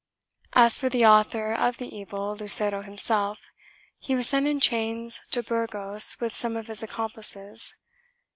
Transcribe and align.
1 0.53 0.65
As 0.65 0.77
for 0.79 0.89
the 0.89 1.05
author 1.05 1.53
of 1.53 1.77
the 1.77 1.95
evil, 1.95 2.35
Lucero 2.35 2.81
himself, 2.81 3.37
he 3.99 4.15
was 4.15 4.29
sent 4.29 4.47
in 4.47 4.59
chains 4.59 5.21
to 5.29 5.43
Burgos 5.43 6.17
with 6.19 6.35
some 6.35 6.57
of 6.57 6.65
his 6.65 6.81
accomplices. 6.81 7.75